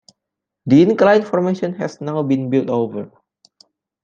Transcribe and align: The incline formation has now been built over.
The 0.65 0.81
incline 0.81 1.21
formation 1.23 1.75
has 1.75 2.01
now 2.01 2.23
been 2.23 2.49
built 2.49 2.71
over. 2.71 3.11